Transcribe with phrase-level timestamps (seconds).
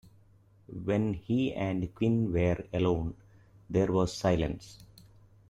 [0.83, 3.13] When he and Quinn were alone,
[3.69, 4.83] there was silence.